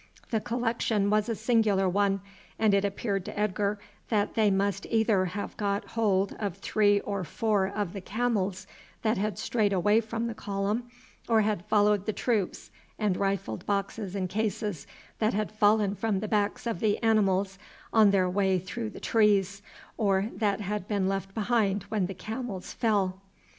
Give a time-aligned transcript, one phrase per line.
[0.31, 2.21] The collection was a singular one,
[2.57, 3.77] and it appeared to Edgar
[4.09, 8.65] that they must either have got hold of three or four of the camels
[9.03, 10.89] that had strayed away from the column,
[11.29, 14.87] or had followed the troops and rifled boxes and cases
[15.19, 17.59] that had fallen from the backs of the animals
[17.93, 19.61] on their way through the trees,
[19.97, 23.21] or that had been left behind when the camels fell.